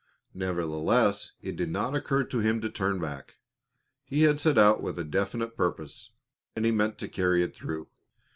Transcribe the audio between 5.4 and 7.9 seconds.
purpose, and he meant to carry it through.